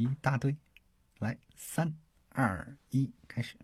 [0.00, 0.56] 一大堆。
[1.18, 1.94] 来，三
[2.30, 3.54] 二一，开始。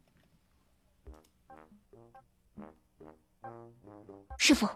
[4.37, 4.69] 师傅，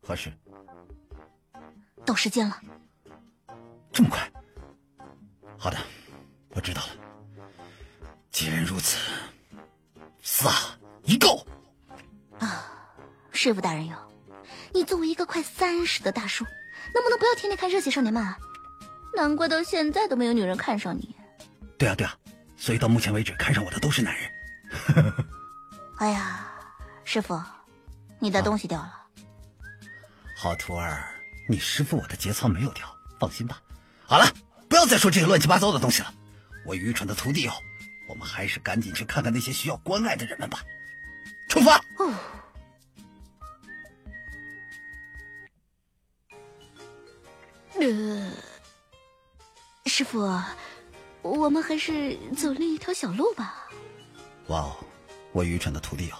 [0.00, 0.32] 何事？
[2.06, 2.60] 到时间了。
[3.92, 4.30] 这么快？
[5.58, 5.76] 好的，
[6.50, 6.92] 我知道了。
[8.30, 8.98] 既然如此，
[10.22, 11.44] 撒一够。
[12.38, 12.94] 啊，
[13.32, 13.96] 师傅大人哟，
[14.72, 16.44] 你作为一个快三十的大叔，
[16.94, 18.38] 能不能不要天天看热血少年漫啊？
[19.14, 21.14] 难怪到现在都没有女人看上你。
[21.78, 22.16] 对啊对啊，
[22.56, 24.30] 所以到目前为止看上我的都是男人。
[25.98, 26.46] 哎呀，
[27.04, 27.40] 师傅，
[28.18, 28.92] 你的东西掉了。
[30.36, 31.04] 好徒儿，
[31.48, 32.86] 你师傅我的节操没有掉，
[33.18, 33.60] 放心吧。
[34.06, 34.26] 好了，
[34.68, 36.14] 不要再说这些乱七八糟的东西了。
[36.64, 37.52] 我愚蠢的徒弟哦，
[38.08, 40.62] 我们还是赶紧去看看那些需要关爱的人们吧。
[41.48, 41.76] 出发。
[41.98, 42.14] 哦。
[47.80, 48.32] 呃，
[50.00, 50.26] 师傅，
[51.20, 53.68] 我们还是走另一条小路吧。
[54.46, 54.72] 哇哦，
[55.32, 56.16] 我愚蠢的徒弟哦，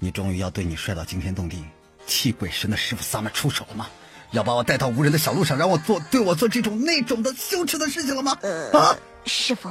[0.00, 1.64] 你终于要对你帅到惊天动地、
[2.04, 3.86] 泣鬼神的师傅萨满出手了吗？
[4.32, 8.36] 要把我带到无人的小路上，让我做对我做这种那种的羞耻的事情了吗？
[8.72, 9.70] 啊，师傅，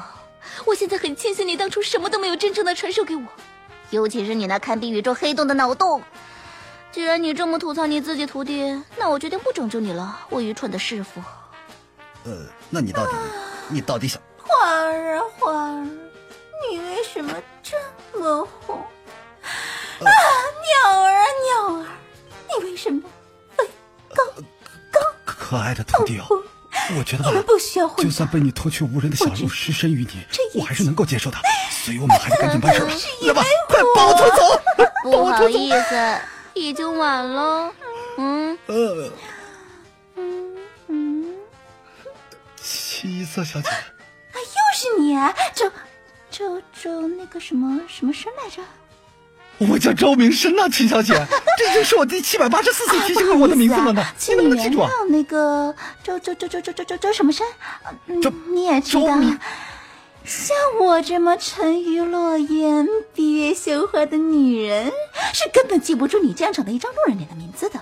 [0.66, 3.23] 我现在很庆幸你当初什么都没有真正的传授给我，
[3.90, 6.02] 尤其是你那堪比宇宙黑洞的脑洞。
[6.94, 11.22] 既然你这么吐槽你自己徒弟，那我决定不拯救你了，我愚蠢的师傅。
[12.23, 13.12] 呃，那你到底，
[13.72, 14.22] 你到底想？
[14.38, 15.88] 花儿啊花儿，
[16.69, 17.33] 你为什么
[17.64, 17.78] 这
[18.19, 18.75] 么红？
[18.75, 21.86] 啊，鸟儿啊鸟儿，
[22.50, 23.02] 你为什么
[23.58, 23.66] 飞
[24.13, 24.23] 高
[24.91, 25.00] 高？
[25.25, 26.25] 可爱的徒弟哦，
[26.97, 27.31] 我觉得吧，
[27.97, 30.25] 就算被你拖去无人的小路，失身于你，
[30.59, 31.38] 我还是能够接受的。
[31.69, 32.91] 所以我们还是赶紧办事吧，
[33.22, 34.61] 来吧，快把我拖走！
[35.03, 36.19] 不好意思，
[36.53, 37.72] 已经晚了。
[38.17, 38.58] 嗯。
[38.67, 39.09] 呃。
[43.02, 43.67] 七色小姐。
[43.67, 43.83] 啊，
[44.35, 45.16] 又是你！
[45.16, 45.71] 啊周
[46.30, 48.61] 周周那个什么什么生来着？
[49.57, 51.13] 我叫周明生啊，秦小姐，
[51.57, 54.91] 这已经是我第七百八十四次提醒过我的名字了呢，你能不能记住啊？
[55.09, 57.45] 那个周周周周周周周周什么生？
[58.22, 59.17] 周你也知道，
[60.23, 64.91] 像我这么沉鱼落雁、闭月羞花的女人，
[65.34, 67.81] 是根本记不住你这样长的一张路人脸的名字的。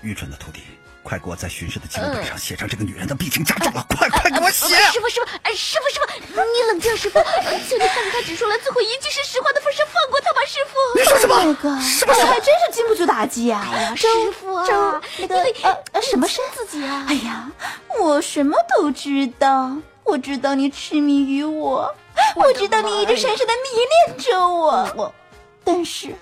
[0.00, 0.60] 愚蠢的徒弟。
[1.04, 3.86] 快给我在巡视的记录本上写上这个女人的病情加重了！
[3.90, 4.74] 快快给我写！
[4.90, 10.98] 师傅师傅，哎，师傅师傅，你冷静，师傅，求你看在他只说了最后一句是实话的份上，放过他吧，师傅。
[10.98, 11.44] 你说什么？
[11.44, 13.68] 那个，师傅还真是经不住打击啊！
[13.70, 17.04] 哎呀，师傅，周那个呃什么生自己啊？
[17.06, 17.52] 哎呀，
[18.00, 21.94] 我什么都知道，我知道你痴迷于我，
[22.34, 24.90] 我知道你一直深深的迷恋着我。
[24.96, 25.14] 我，
[25.62, 26.14] 但是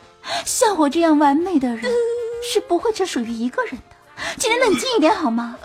[0.45, 1.93] 像我这样完美的人
[2.43, 3.92] 是不会只属于一个人的。
[4.39, 5.57] 请你冷静一点好吗？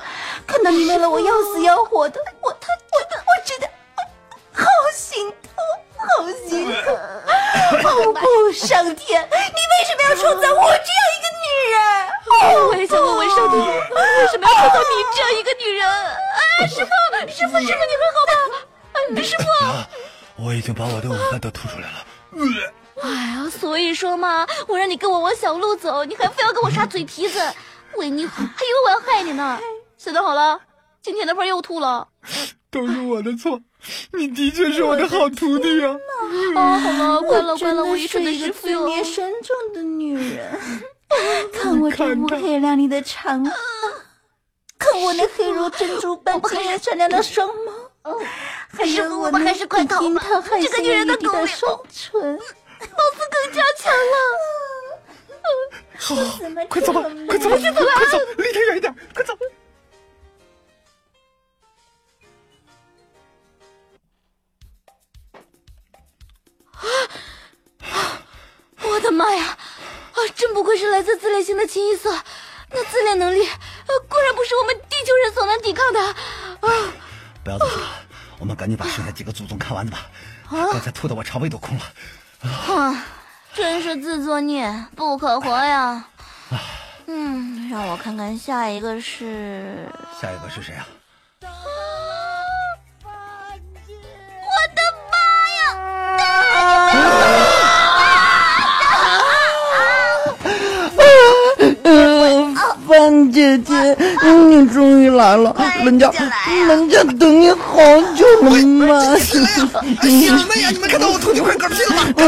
[0.45, 3.69] 看到你为了我要死要活的，我他我我真的
[4.53, 5.51] 好心痛，
[5.97, 6.95] 好心疼！
[7.83, 11.77] 哦不，上天，你为什么要创造我这样一个女人？
[12.69, 15.85] 我也想问问上天，为什么要创造你这样一个女人？
[15.87, 16.91] 啊，师傅，
[17.29, 19.21] 师傅，师傅，你还好吗？
[19.21, 22.05] 师傅，我已经把我的午饭都吐出来了。
[23.03, 27.41] 哎呀，所以说嘛，我让你跟我往小路走，你还非要跟我耍嘴皮子。
[27.97, 29.59] 为你还以为我要害你呢！
[29.97, 30.59] 现在好了，
[31.01, 32.07] 今天的份又吐了，
[32.71, 33.59] 都是我的错。
[34.13, 35.95] 你的确是我的好徒弟啊！
[36.55, 40.59] 啊，好了，乖了乖了，我是一个罪孽深重的女人。
[41.53, 43.51] 看我这乌黑亮丽的长发，
[44.77, 47.47] 看我那黑如珍珠般晶莹闪亮的双
[48.03, 48.25] 眸，
[48.67, 54.17] 还有我那樱桃含羞欲滴的双唇，老子更加强了。
[55.97, 56.15] 好，
[56.69, 59.33] 快走吧，快走吧，快走，离他远一点，快走！
[67.81, 68.21] 啊！
[68.83, 69.57] 我的妈呀！
[70.13, 72.11] 啊，真不愧是来自自恋型的清一色，
[72.69, 73.47] 那自恋能力，
[74.07, 75.99] 果然不是我们地球人所能抵抗的。
[75.99, 76.13] 啊！
[77.43, 77.87] 不要再说了，
[78.39, 80.09] 我们赶紧把剩下几个祖宗看完吧。
[80.49, 81.83] 啊刚才吐的我肠胃都空了。
[82.41, 83.05] 啊！
[83.57, 86.05] 真是自作孽不可活呀！
[87.07, 89.89] 嗯，让我看看下一个是……
[90.21, 90.87] 下一个是谁啊？
[103.31, 106.11] 姐，姐姐，你终于来了，人家
[106.67, 107.81] 人家等你好
[108.15, 109.17] 久了嘛。
[109.17, 109.41] 醒
[110.35, 110.69] 了没呀？
[110.71, 112.03] 你们看到我徒弟快嗝屁了吗？
[112.15, 112.21] 不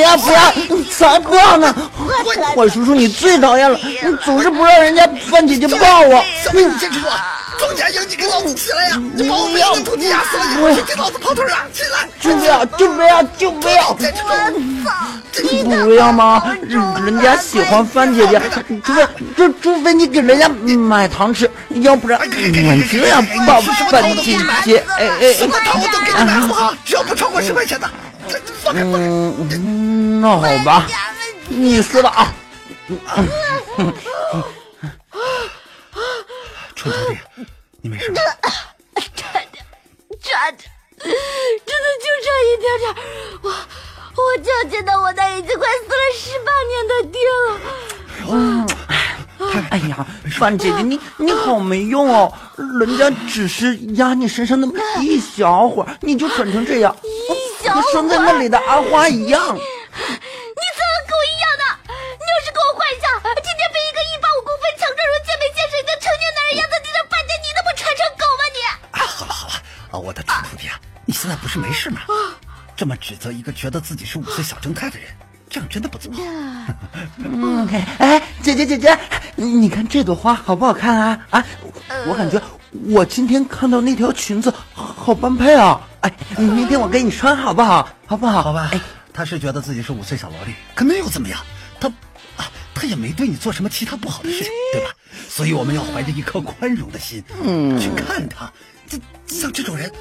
[0.00, 0.52] 要不要，
[0.90, 1.74] 才不要呢！
[2.54, 6.24] 坏叔叔，你最讨厌了，你总是不让人家范姐姐抱我。
[6.44, 7.06] 小妹，你坚持住！
[7.58, 8.96] 庄家英，你给老子起来呀！
[9.14, 11.66] 你把我每个徒弟压死了，你给老子跑腿啊！
[11.72, 12.08] 起来！
[12.20, 13.68] 就不要，就不要，就不
[15.68, 15.84] 要！
[15.84, 16.42] 不要吗？
[17.04, 18.40] 人家喜欢番姐姐，
[18.82, 19.06] 除非
[19.36, 21.50] 这除非你给人家买糖吃，
[21.82, 22.24] 要不然我
[22.90, 23.60] 就要抱
[23.90, 24.82] 番姐姐。
[24.98, 26.74] 哎哎，什么糖我都给你买，好不好？
[26.84, 27.86] 只要不超过十块钱的。
[28.74, 30.86] 嗯，那好吧，
[31.48, 32.32] 你撕吧
[33.06, 33.22] 啊！
[36.74, 37.18] 春徒弟，
[37.82, 38.20] 你没事吧？
[39.16, 39.64] 差点，
[40.20, 42.84] 差点，真的就差一点点。
[43.42, 47.60] 我我就见到我那已经快死了十八年的爹了。
[48.30, 48.66] 嗯
[49.70, 50.06] 哎呀，
[50.38, 52.32] 范姐姐，你你好没用哦！
[52.78, 59.58] 人家只是压你身上那么一小会儿，你就蠢成这样，一小会儿，和拴在那里的阿花一样。
[72.80, 75.08] 这么指责一个觉得自己是五岁小正太的人，
[75.50, 76.74] 这样真的不怎么好。
[77.18, 77.68] 嗯，
[77.98, 78.98] 哎，姐姐姐姐，
[79.36, 81.26] 你看这朵花好不好看啊？
[81.28, 81.44] 啊，
[82.08, 82.40] 我感觉
[82.86, 85.86] 我今天看到那条裙子好般配啊！
[86.00, 87.86] 哎，明天我给你穿好不好？
[88.06, 88.42] 好不好？
[88.44, 88.70] 好吧。
[88.72, 88.80] 哎，
[89.12, 91.38] 他是觉得自己是五岁小萝莉，可那又怎么样？
[91.78, 91.88] 他
[92.38, 94.90] 啊，他也没对你做什么其他不好的事情，对吧？
[95.28, 98.50] 所以我们要怀着一颗宽容的心，嗯，去看他。
[98.88, 99.92] 这像这种人，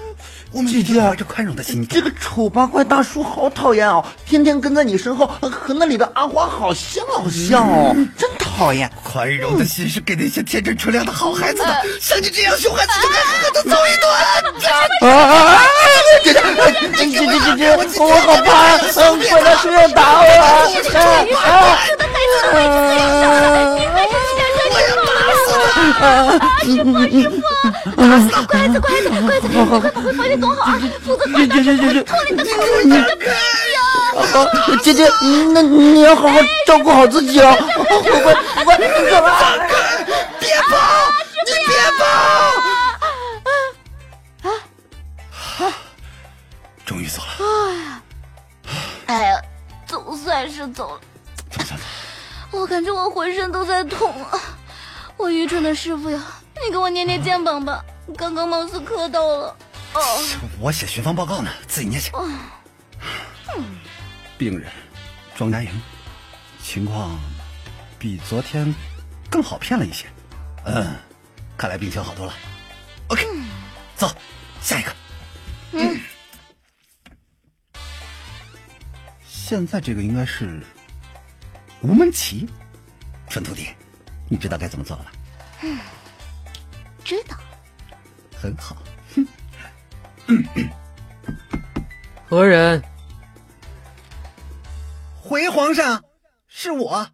[0.51, 1.87] 我们姐姐怀着宽容的心。
[1.87, 8.89] 这个丑八怪大叔好讨厌哦，天天跟在你身后，和那里的阿花好像好像哦，真讨厌。
[9.03, 14.09] 宽容的心是给那些天真纯良的好孩子的，像你这样熊孩子，就该狠狠的揍一顿。
[15.11, 15.61] 啊！
[16.23, 16.41] 姐姐，
[16.97, 18.41] 姐姐姐姐，我好怕，
[19.29, 20.25] 怪大叔要打我。
[20.95, 20.99] 啊！
[21.45, 21.77] 啊！
[25.79, 27.33] 师傅，师傅，
[27.95, 30.79] 打死乖子，乖子，乖子，快快把回房间躲好啊！
[31.05, 33.31] 否则快打上会拖你的裤子，你的屁呀！
[34.33, 34.45] 好，
[34.83, 35.09] 姐姐，
[35.53, 37.55] 那你要好好照顾好自己哦。
[38.03, 38.33] 乖乖，
[38.65, 39.29] 乖，你干嘛？
[40.39, 40.75] 别跑！
[41.45, 42.05] 你别跑！
[44.43, 44.51] 啊
[45.59, 45.73] 啊！
[46.85, 48.01] 终于走了。
[49.05, 49.41] 哎呀，
[49.87, 50.99] 总算是走了。
[52.51, 54.39] 我感觉我浑身都在痛啊！
[55.19, 56.23] 我愚蠢的师傅呀，
[56.65, 57.83] 你给我捏捏肩膀吧，
[58.15, 59.57] 刚刚貌似磕到了。
[59.93, 60.23] 哦，
[60.61, 62.09] 我写巡防报告呢，自己捏去。
[64.37, 64.71] 病人
[65.35, 65.69] 庄家莹，
[66.63, 67.19] 情况
[67.99, 68.73] 比昨天
[69.29, 70.05] 更好骗了一些。
[70.63, 70.95] 嗯，
[71.57, 72.33] 看来病情好多了。
[73.09, 73.27] OK，
[73.97, 74.09] 走，
[74.61, 74.95] 下一个。
[75.73, 75.99] 嗯，
[79.27, 80.61] 现在这个应该是
[81.81, 82.47] 吴门旗，
[83.27, 83.67] 蠢徒弟。
[84.29, 85.11] 你知道该怎么做了吧？
[85.63, 85.77] 嗯，
[87.03, 87.35] 知道。
[88.37, 88.77] 很好。
[92.29, 92.81] 何人？
[95.19, 96.03] 回皇上，
[96.47, 97.11] 是我，啊，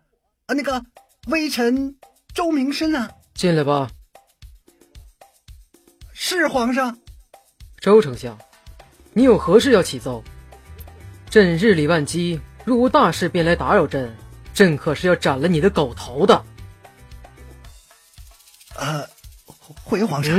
[0.48, 0.84] 那个
[1.28, 1.96] 微臣
[2.34, 3.10] 周明生啊。
[3.34, 3.90] 进来吧。
[6.14, 6.98] 是皇上。
[7.80, 8.38] 周丞相，
[9.14, 10.24] 你有何事要启奏？
[11.30, 14.16] 朕日理万机，若无大事便来打扰朕，
[14.54, 16.46] 朕可是要斩了你的狗头的。
[19.96, 20.38] 回皇上，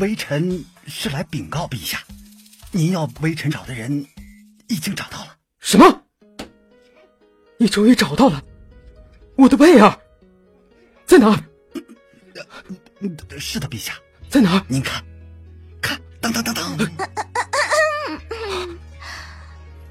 [0.00, 2.02] 微臣是来禀告陛下，
[2.70, 4.06] 您要微臣找的人
[4.68, 5.36] 已经找到了。
[5.58, 6.02] 什么？
[7.58, 8.42] 你终于找到了
[9.36, 10.00] 我的贝儿，
[11.04, 11.38] 在哪？
[13.38, 13.92] 是的，陛下，
[14.30, 14.64] 在哪？
[14.68, 15.04] 您看，
[15.82, 16.78] 看，当当当当。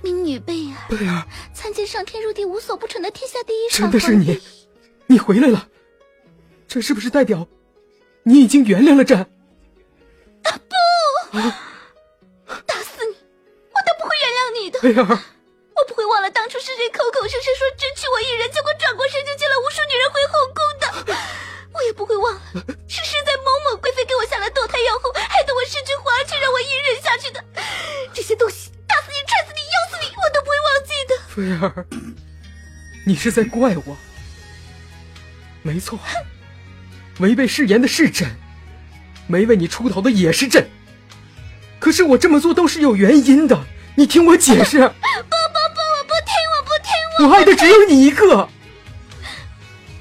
[0.02, 1.24] 民女贝儿，贝儿，
[1.54, 4.42] 参见上天入地无所不成的天下第一真的是你，
[5.06, 5.70] 你回来了。
[6.68, 7.48] 这是不是代表
[8.28, 9.22] 你已经原谅了朕？
[10.42, 11.38] 不，
[12.66, 13.14] 打死你，
[13.70, 14.82] 我都不会原谅你的。
[14.82, 21.16] 贝儿，我不会忘了当初是谁口口声声说只娶我一人，结果转过身就接了无数女人回后宫的。
[21.72, 22.42] 我也不会忘了
[22.88, 27.44] 是谁在某某贵妃给我下了堕胎药后，害得我失去皇权，让我一人下去的。
[28.12, 31.14] 这些东西，打死你，踹死你，咬死你，我都不会忘记的。
[31.30, 31.86] 菲儿，
[33.06, 33.96] 你是在怪我？
[35.62, 36.00] 没错。
[37.20, 38.30] 违背誓言的是朕，
[39.28, 40.68] 没为你出头的也是朕。
[41.80, 44.80] 可是我这么做都是有原因的，你听我解释。
[44.80, 48.50] 不不不，我不听，我不听，我爱的只有你一个。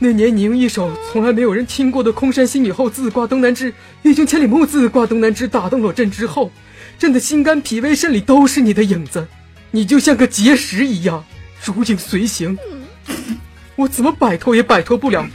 [0.01, 6.51] 那年你用一首从来没有人听过的《空山新雨后，自挂东南枝》，欲穷千里目，自挂东南枝，打动了朕之后，
[6.99, 9.27] 朕的心肝脾胃肾里都是你的影子，
[9.71, 11.25] 你就像个结石一样，
[11.65, 12.59] 如影随形。
[13.77, 15.27] 我怎么摆脱也摆脱不了。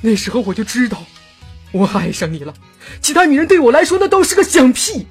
[0.00, 1.02] 那时候我就知道，
[1.74, 2.54] 我爱上你了。
[3.02, 5.06] 其他女人对我来说那都是个响屁。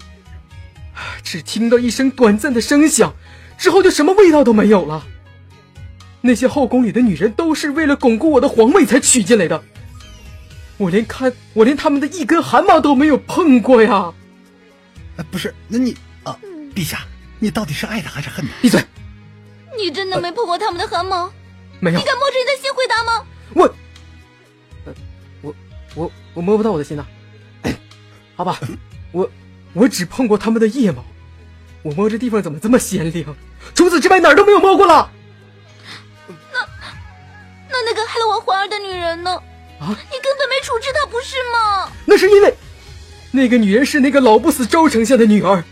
[1.21, 3.13] 只听到一声短暂的声响，
[3.57, 5.05] 之后就什么味道都没有了。
[6.21, 9.61] 那些后宫里的女人都是为了巩固我的皇位才娶进来的，
[10.77, 14.13] 我连看我连他们的一根汗毛都没有碰过呀！
[15.17, 16.39] 哎，不是，那你啊，
[16.73, 17.05] 陛下，
[17.39, 18.51] 你到底是爱他还是恨他？
[18.61, 18.81] 闭嘴！
[19.77, 21.29] 你真的没碰过他们的汗毛？
[21.81, 21.99] 没有。
[21.99, 23.25] 你敢摸着你的心回答吗？
[23.55, 23.75] 我，
[25.41, 25.55] 我
[25.95, 27.05] 我我摸不到我的心呐。
[28.35, 28.59] 好吧，
[29.11, 29.29] 我
[29.73, 31.03] 我只碰过他们的腋毛，
[31.83, 33.25] 我摸这地方怎么这么鲜灵？
[33.75, 35.09] 除此之外哪儿都没有摸过了。
[36.27, 36.59] 那
[37.69, 39.31] 那那个害了我皇儿的女人呢？
[39.79, 39.89] 啊！
[39.89, 41.91] 你根本没处置她，不是吗？
[42.05, 42.53] 那是因为，
[43.31, 45.63] 那个女人是那个老不死周丞相的女儿。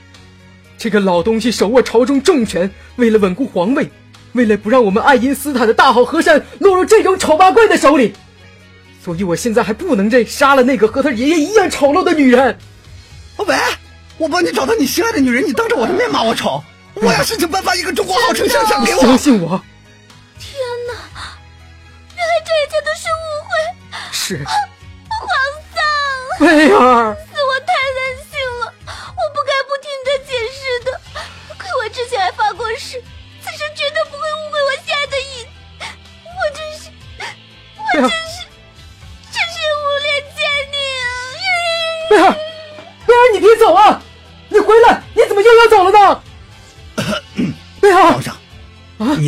[0.77, 3.89] 这个老东西手握朝中重权，为了稳固皇位，
[4.33, 8.13] 为了不让我们爱因斯坦的大好河山落入这种丑八怪的手里，
[9.03, 12.57] 所以我现在还不能认杀了那个和他爷爷一样丑陋的女人。
[13.37, 13.55] 喂，
[14.17, 19.01] 我帮你找到你心爱的女人，你当着我的面骂我丑，我要申请颁发一个中国好丞相奖给我。
[19.01, 19.59] 相信我。
[22.15, 23.51] 原来这一切都是误会，
[24.11, 25.25] 是皇
[25.73, 25.81] 上，
[26.39, 30.87] 菲儿，是我太任性了，我不该不听你的解释的。
[31.57, 33.01] 亏我之前还发过誓，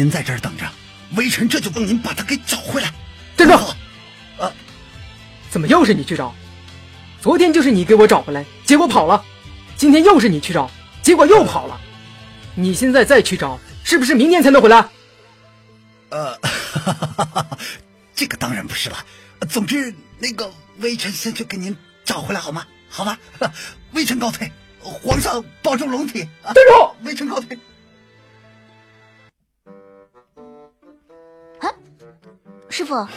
[0.04, 0.70] 您在这儿等着。
[1.16, 2.92] 微臣这就帮您把他给找回来。
[3.38, 3.54] 站住！
[4.38, 4.52] 啊，
[5.50, 6.36] 怎么又是你去找？
[7.22, 9.24] 昨天就是你给我找回来，结果跑了。
[9.78, 10.70] 今天又是你去找，
[11.02, 11.80] 结果又跑了。
[12.54, 14.90] 你现在再去找，是不是明年才能回来？
[16.10, 16.38] 呃，
[18.14, 19.06] 这个当然不是了。
[19.48, 22.68] 总之，那个微臣先去给您找回来好吗？
[22.90, 23.18] 好吧，
[23.94, 24.52] 微臣告退。
[24.82, 26.28] 皇上保重龙体。
[26.44, 26.94] 站住！
[27.06, 27.58] 微臣告退。
[32.74, 33.08] 师傅，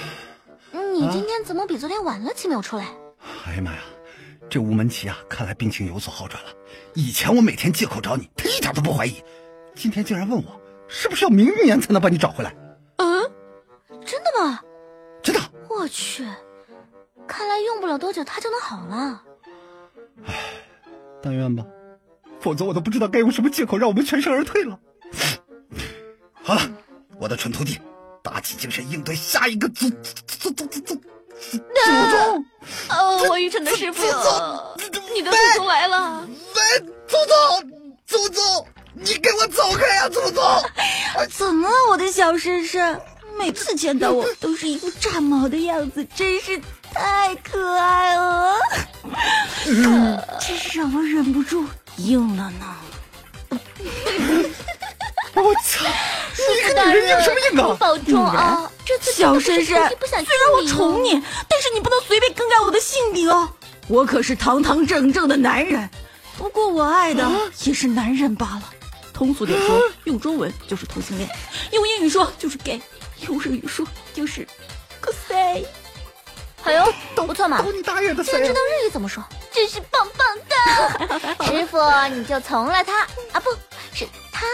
[0.92, 2.88] 你今天怎么比昨天晚了几秒出来？
[3.46, 3.78] 哎呀妈呀，
[4.50, 6.50] 这吴门奇啊，看来病情有所好转了。
[6.92, 9.25] 以前我每天借口找你，他一点都不怀疑，
[9.75, 12.54] 今天竟然问我是不是要明年才能把你找回来？
[12.98, 13.22] 嗯，
[14.04, 14.60] 真的吗？
[15.22, 15.40] 真的。
[15.70, 16.22] 我去，
[17.26, 19.22] 看来用不了多久他就能好了。
[20.26, 20.34] 唉，
[21.22, 21.64] 但愿吧，
[22.40, 24.78] 否则我都不知道该用什么借口让我们全身而退了。
[26.44, 26.60] 好了，
[27.18, 27.80] 我的蠢徒弟。
[28.46, 29.96] 起精神应对下一个祖祖
[30.50, 32.44] 祖祖祖祖宗！
[32.90, 34.04] 哦，我愚蠢的师傅，
[35.12, 36.24] 你的祖宗来了！
[36.54, 37.36] 喂，祖宗，
[38.06, 40.44] 祖宗，你给我走开呀，祖宗！
[41.36, 43.00] 怎么了，我的小婶婶？
[43.36, 46.60] 每次见到我都是一副炸毛的样子，真是
[46.94, 48.54] 太可爱了，
[50.40, 52.76] 真是让我忍不住硬了呢。
[55.34, 55.84] 我操！
[56.37, 57.76] 你个女人硬什么硬啊！
[57.78, 58.71] 保重啊！
[58.85, 63.49] 这次小婶婶，虽然我宠你，但是你不能随便更改我的性别哦。
[63.88, 65.88] 我可是堂堂正正的男人，
[66.37, 67.28] 不过我爱的
[67.64, 68.73] 也是男人罢了。
[69.12, 71.28] 通俗点说，用中文就是同性恋；
[71.73, 72.78] 用英语说就是 gay；
[73.26, 74.47] 用日语说就是
[75.28, 75.66] gay。
[76.64, 77.64] 哎呦，不错嘛！
[77.73, 78.25] 你大爷的！
[78.25, 81.47] 竟然知道日语怎么说，真是棒棒的！
[81.47, 81.78] 师傅，
[82.09, 83.02] 你就从了他
[83.33, 83.50] 啊，不
[83.95, 84.47] 是他吧？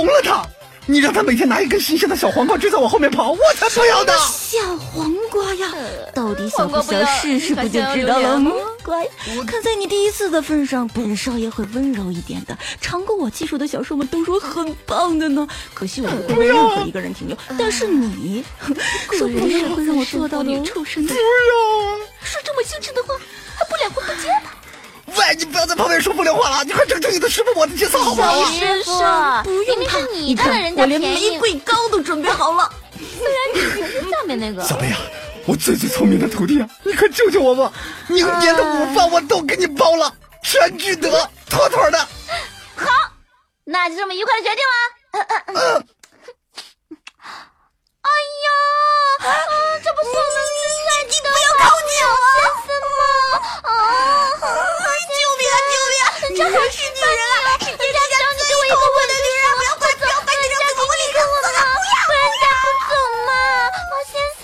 [0.00, 0.42] 红了他，
[0.86, 4.14] 你让他每天拿一根新鲜的小黄瓜追在我后面跑，我才不要呢！
[4.26, 5.70] 小黄瓜呀，
[6.14, 8.50] 到底想不想试试不就知道了吗？
[8.82, 9.06] 乖，
[9.46, 12.56] 看在你第一次的份上，本少爷会温柔一点的。
[12.80, 15.46] 尝过我技术的小兽们都说很棒的呢。
[15.74, 18.42] 可惜我不会为任何一个人停留，但是你，
[19.18, 21.14] 说不定会让我做到你出身的。
[22.22, 23.14] 说这么清澈的话，
[23.54, 24.56] 还不两婚不结吧？
[25.20, 28.50] 喂，你不要在旁边说风凉话了，你快整整你的师傅我的节操好不好？
[28.52, 28.98] 师傅，
[29.44, 32.72] 不用他，你看我连玫瑰糕都准备好了。
[33.18, 34.98] 虽然你是下面那个小贝啊，
[35.44, 37.70] 我最最聪明的徒弟啊，你快救救我吧！
[38.08, 40.10] 明年的午饭我都给你包了，
[40.42, 41.98] 全聚德，妥妥的。
[42.76, 42.86] 好，
[43.64, 45.84] 那就这么愉快的决定了。
[48.00, 48.08] 哎
[48.40, 49.30] 呀，啊，
[49.84, 50.08] 这不是
[56.44, 57.60] 还是女人啊！
[57.60, 61.60] 人家求你给我一个吻的女人，我快走了，人走不认可我吗？
[62.06, 62.92] 不然打不走
[63.26, 63.30] 嘛！
[63.90, 64.42] 花先生，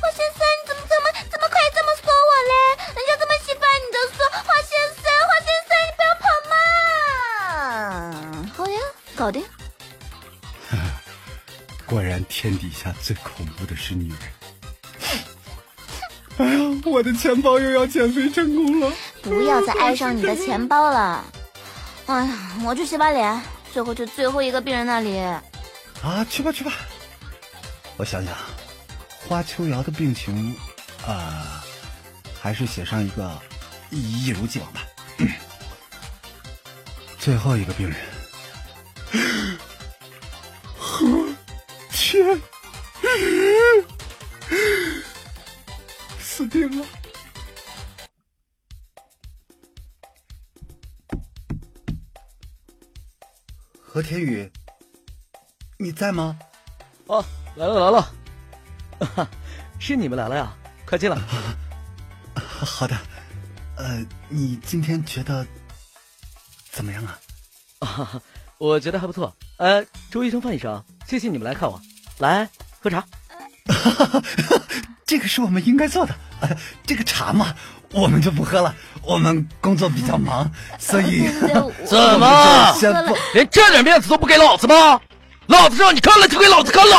[0.00, 2.52] 花先生，你怎么怎么怎么可以这么说我嘞？
[2.96, 6.52] 人家这么喜欢你，的说花先生，花先生，你不要跑嘛！
[8.56, 8.78] 好呀，
[9.16, 9.42] 搞定。
[11.86, 14.18] 果然，天底下最恐怖的是女人。
[16.38, 18.92] 哎呀，我的钱包又要减肥成功了。
[19.22, 21.24] 不要再爱上你的钱包了。
[22.06, 23.40] 哎呀，我去洗把脸，
[23.72, 25.18] 最后去最后一个病人那里。
[26.02, 26.72] 啊，去吧去吧。
[27.96, 28.34] 我想想，
[29.28, 30.56] 花秋瑶的病情，
[31.06, 31.62] 啊，
[32.40, 33.30] 还是写上一个
[33.90, 34.82] 一如既往吧。
[37.18, 37.96] 最后一个病人，
[40.76, 41.06] 何
[41.92, 42.40] 天，
[54.02, 54.50] 何天宇，
[55.78, 56.36] 你在吗？
[57.06, 58.12] 哦，来了来了，
[59.14, 59.28] 哈，
[59.78, 60.52] 是你们来了呀！
[60.84, 61.16] 快进来。
[62.34, 62.98] 好的，
[63.76, 65.46] 呃，你今天觉得
[66.72, 67.20] 怎么样啊？
[67.78, 68.22] 啊，
[68.58, 69.32] 我觉得还不错。
[69.58, 71.80] 呃，周医生、范医生，谢谢你们来看我。
[72.18, 73.06] 来喝茶。
[75.06, 76.12] 这个是我们应该做的。
[76.40, 76.48] 呃，
[76.84, 77.54] 这个茶嘛，
[77.92, 78.74] 我们就不喝了。
[79.02, 81.28] 我们工作比较忙， 所以
[81.84, 82.74] 怎么
[83.34, 85.00] 连这点面子都不给老子吗？
[85.46, 86.96] 老子让你看了就给老子看了，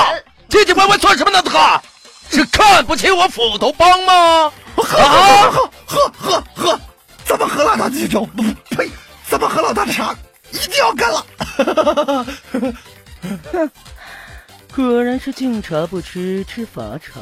[0.49, 1.41] 唧唧歪歪算什么呢？
[1.41, 1.59] 哥，
[2.29, 4.51] 是看不起我斧头帮吗？
[4.75, 6.79] 喝喝喝喝喝喝，
[7.23, 8.25] 怎么喝老大的酒？
[8.25, 8.43] 不
[8.75, 8.89] 呸！
[9.29, 10.13] 怎么喝老大的茶？
[10.51, 11.25] 一定要干了！
[12.51, 13.71] 哼，
[14.75, 17.21] 果然是敬茶不吃吃罚茶，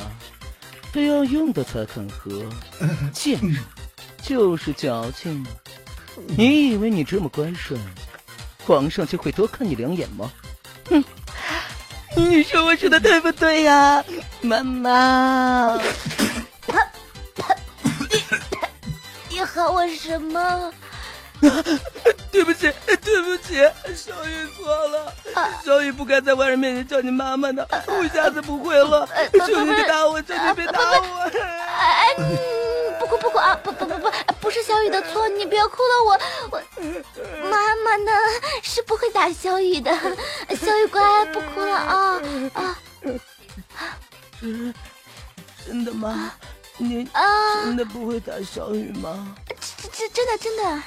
[0.91, 2.43] 非要用的才肯喝，
[3.13, 3.57] 贱人，
[4.21, 5.45] 就是矫情。
[6.37, 7.79] 你以为你这么乖顺，
[8.65, 10.29] 皇上就会多看你两眼吗？
[10.89, 11.03] 哼，
[12.15, 14.03] 你说我说的对不对呀，
[14.41, 15.79] 妈妈？
[19.29, 20.73] 你喊我什么？
[22.31, 22.71] 对不起，
[23.03, 23.55] 对不起，
[23.95, 25.13] 小雨错了，
[25.65, 29.07] 小雨不该在外人面前叫你妈妈的，我下次不会了，
[29.47, 31.29] 求你别打我，求你别打我。
[31.77, 32.15] 哎，
[32.99, 36.19] 不哭不哭啊，不不不不，不是小雨的错，你别哭了，我
[36.51, 36.61] 我
[37.49, 38.11] 妈妈呢
[38.61, 39.91] 是不会打小雨的，
[40.55, 42.21] 小雨乖，不哭了啊
[42.53, 42.77] 啊。
[45.65, 46.33] 真的吗？
[46.77, 47.07] 你
[47.63, 49.35] 真的不会打小雨吗？
[49.77, 50.81] 这这真的真的。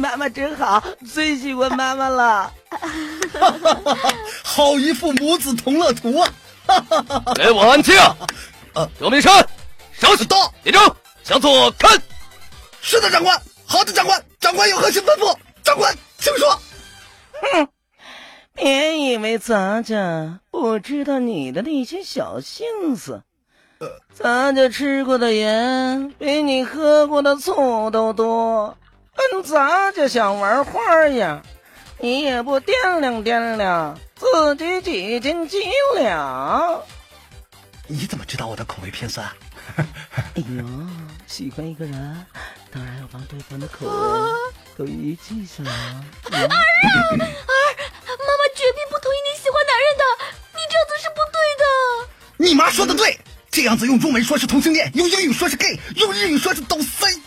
[0.00, 2.52] 妈妈真好，最喜欢妈妈了。
[4.42, 6.32] 好一副母子同乐图啊！
[7.34, 7.94] 给我安静！
[8.74, 9.46] 呃，刘明山，
[9.92, 12.00] 稍息，到，立正，向左看。
[12.80, 13.40] 是的，长官。
[13.66, 14.22] 好的，长官。
[14.40, 15.36] 长官有何新吩咐？
[15.62, 16.58] 长官，请说。
[17.52, 17.68] 哼，
[18.54, 23.22] 别以为咱家不知道你的那些小性子。
[24.14, 28.76] 咱家吃过的盐比你喝过的醋都多。
[29.16, 31.42] 嗯，咱就想玩花呀，
[31.98, 35.58] 你也不掂量掂量，自己几斤几
[35.96, 36.82] 两？
[37.86, 39.26] 你怎么知道我的口味偏酸？
[39.76, 39.84] 哎
[40.36, 40.64] 呦，
[41.26, 42.26] 喜欢一个人，
[42.72, 43.92] 当然要把对方的口味
[44.76, 45.70] 都一一记下来。
[45.70, 46.56] 儿啊，
[46.90, 50.04] 儿，妈妈绝对不同意你喜欢男人的，
[50.52, 51.64] 你这样子是不对的。
[52.36, 53.18] 你妈说的对，
[53.50, 57.20] 这样子用中文说是同性恋，用英语说是 gay，用日语说是抖 C。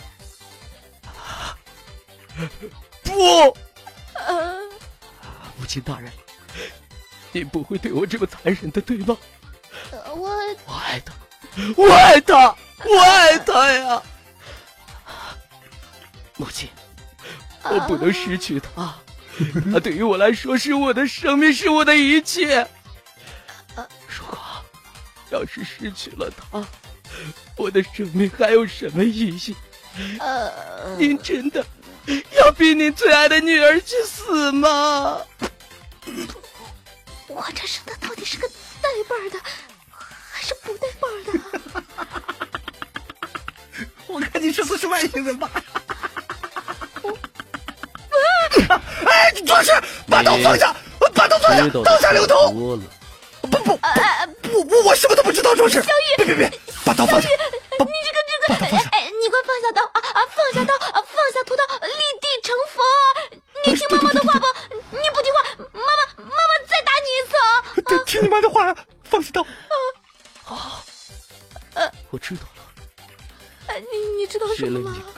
[3.02, 3.56] 不，
[5.58, 6.12] 母亲大人，
[7.32, 9.16] 您不会对我这么残忍的，对吗？
[9.92, 10.30] 我
[10.66, 11.12] 我爱他，
[11.76, 14.02] 我爱他，我爱他呀！
[16.36, 16.68] 母亲，
[17.64, 18.94] 我不能失去他，
[19.72, 22.66] 他对于我来说是我的生命，是我的一切。
[23.76, 24.38] 如果
[25.30, 26.64] 要是失去了他，
[27.56, 29.56] 我的生命还有什么意义？
[30.96, 31.64] 您真的？
[32.36, 35.20] 要逼你最爱的女儿去死吗？
[37.26, 38.48] 我这生的到底是个
[38.80, 39.38] 带把的，
[40.30, 41.84] 还是不带把的？
[44.08, 45.50] 我看你这次是外星人吧？
[49.06, 49.70] 哎，你壮士，
[50.08, 50.74] 把刀放下！
[51.14, 51.68] 把刀放下！
[51.68, 52.50] 刀下留头！
[52.50, 52.78] 不
[53.48, 53.76] 不不
[54.42, 55.82] 不，我我什么都不知道，壮士。
[56.16, 56.50] 别别别，
[56.84, 57.28] 把刀放下！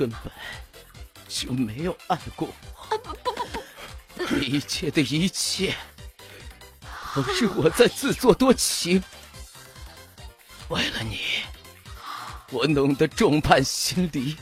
[0.01, 0.33] 根本
[1.29, 2.97] 就没有爱过我。
[2.97, 5.77] 不不不不，一切的一切
[7.15, 9.05] 都是我在自作多情。
[10.71, 11.21] 为了你。
[12.51, 14.37] 我弄得众叛亲离，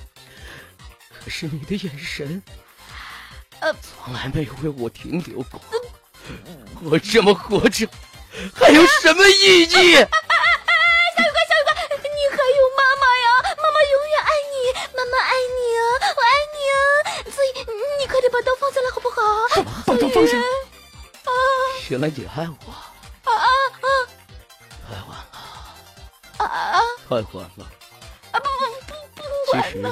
[1.22, 2.40] 可是你的眼神，
[3.60, 5.60] 呃，从来没有为我停留过。
[6.80, 7.86] 我这么活着
[8.54, 10.06] 还有什么意义？
[21.88, 22.70] 原来你爱我，
[23.24, 23.48] 啊啊
[23.80, 23.88] 啊
[24.86, 26.80] 太晚了，啊啊！
[27.08, 27.64] 太晚了。
[28.30, 28.48] 啊不
[28.86, 29.22] 不不不
[29.52, 29.90] 其实晚了！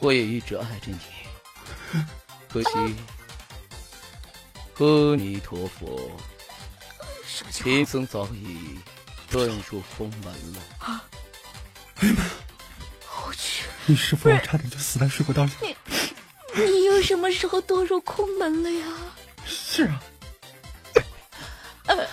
[0.00, 0.98] 我也一直爱着你，
[2.48, 2.96] 可惜，
[4.78, 6.10] 阿弥陀佛，
[7.62, 8.80] 贫僧早已
[9.30, 10.60] 遁入空门了。
[13.24, 15.76] 我去，你师傅差点就死在水果刀里。
[16.54, 18.86] 你又什么时候堕入空门了呀？
[19.46, 20.02] 是啊，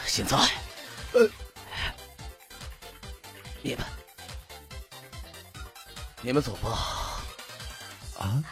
[0.05, 0.37] 现在，
[1.13, 1.29] 呃，
[3.61, 3.85] 你们，
[6.21, 7.21] 你们走吧，
[8.17, 8.43] 啊，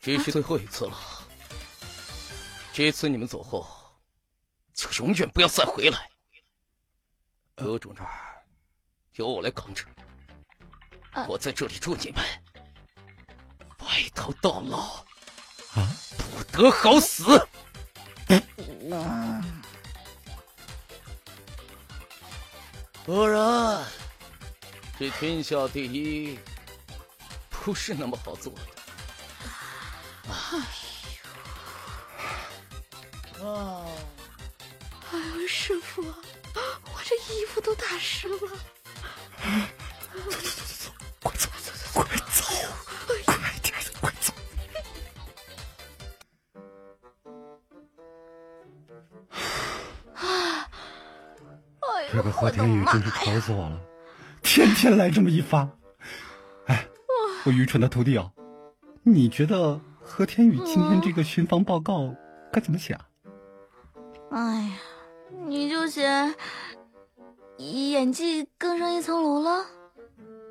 [0.00, 0.96] 这是最后一次了。
[2.72, 3.66] 这次你们走后，
[4.72, 6.08] 就永远不要再回来。
[7.54, 8.42] 阁主那儿
[9.12, 9.84] 由我来扛着，
[11.12, 11.26] 啊。
[11.28, 12.24] 我在这里祝你们。
[13.76, 15.04] 白头到老，
[15.74, 17.24] 啊，不得好死。
[23.04, 23.84] 果然，
[24.98, 26.38] 这天下第一
[27.50, 28.60] 不是那么好做的。
[30.28, 30.34] 哎
[33.40, 33.84] 呦啊，
[35.10, 38.36] 哎呦，师傅，我这衣服都打湿了。
[52.42, 53.80] 哎呦，这个和田雨真是愁死我了，
[54.42, 55.68] 天天来这么一发。
[56.66, 56.86] 哎，
[57.44, 58.32] 我愚蠢的徒弟哦，
[59.04, 62.14] 你觉得何天宇今天这个巡防报告
[62.52, 63.06] 该怎么写啊？
[64.30, 64.72] 哎呀，
[65.46, 66.34] 你就写
[67.58, 69.64] 演技更上一层楼了。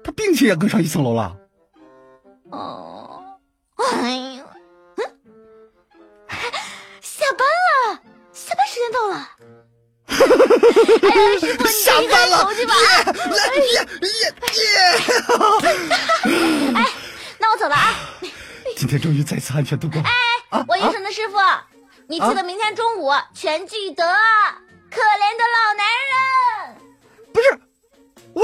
[0.04, 1.38] 他并且也更上一层楼了。
[2.52, 3.24] 哦，
[3.76, 4.46] 哎呦，
[4.96, 5.04] 嗯，
[7.02, 8.02] 下班了，
[8.32, 9.28] 下班时间到了。
[10.62, 12.74] 哎呀，师傅，你下离班了开头去吧。
[12.82, 14.34] 耶耶
[16.24, 16.86] 耶！
[17.40, 17.96] 那我走了啊。
[18.78, 20.02] 今天终于再次安全度过。
[20.02, 20.12] 哎
[20.68, 21.38] 我愚蠢的师傅，
[22.08, 24.62] 你记得明天中午全聚德啊。
[24.90, 26.14] 可怜的老男人。
[27.34, 27.48] 不是，
[28.34, 28.44] 喂，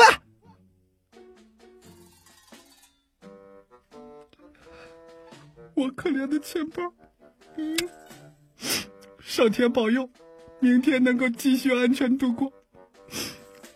[5.76, 6.94] 我可怜的钱包，
[7.58, 7.78] 嗯，
[9.20, 10.10] 上天保佑，
[10.60, 12.52] 明天能够继续安全度过。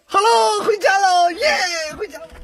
[0.06, 2.41] 好喽回家喽耶回家了。